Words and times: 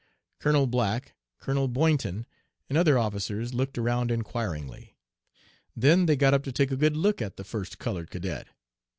Colonel 0.39 0.65
Black, 0.65 1.13
Colonel 1.37 1.67
Boynton, 1.67 2.25
and 2.67 2.75
other 2.75 2.97
officers 2.97 3.53
looked 3.53 3.77
around 3.77 4.09
inquiringly. 4.09 4.95
Then 5.75 6.07
they 6.07 6.15
got 6.15 6.33
up 6.33 6.43
to 6.45 6.51
take 6.51 6.71
a 6.71 6.75
good 6.75 6.97
look 6.97 7.21
at, 7.21 7.37
the 7.37 7.43
first 7.43 7.77
colored 7.77 8.09
cadet. 8.09 8.47